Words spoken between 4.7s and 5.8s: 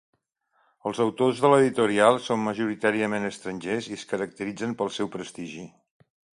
pel seu prestigi.